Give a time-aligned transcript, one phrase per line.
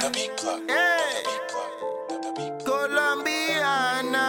[0.00, 0.62] The beat plug.
[0.66, 1.22] Hey.
[2.08, 2.88] The beat plug.
[2.90, 4.26] Colombiana.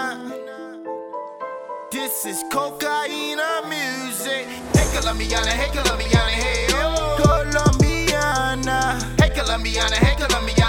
[1.90, 3.40] This is cocaine
[3.70, 4.48] music.
[4.76, 7.16] Hey, Colombiana, hey, Colombiana, hey, oh.
[7.24, 10.61] Colombiana, hey, Colombiana, hey, Colombiana.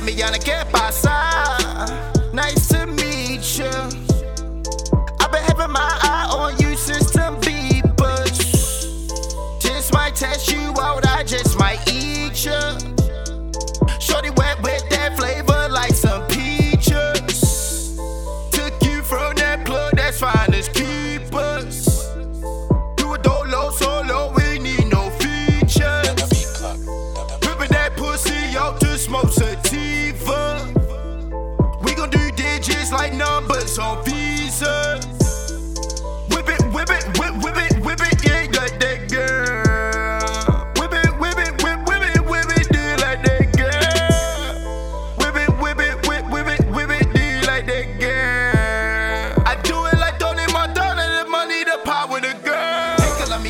[0.00, 1.56] me ya no qué pasa.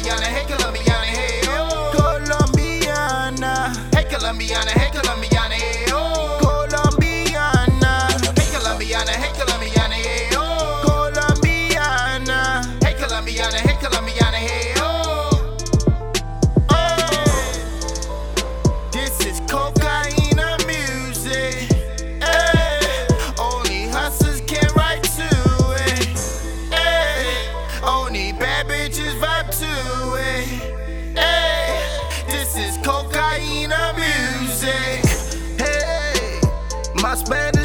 [0.06, 1.90] Colombiana, hey Colombiana, hey oh.
[1.96, 4.85] Colombiana, hey Colombiana, hey.
[37.16, 37.55] Spend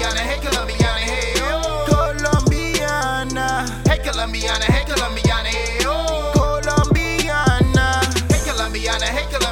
[0.00, 1.84] Colombiana, hey Colombiana, hey oh.
[1.86, 6.32] Colombiana, hey Colombiana, hey Colombiana, hey oh.
[6.32, 8.00] Colombiana,
[8.30, 9.49] hey Colombiana, hey Colombiana.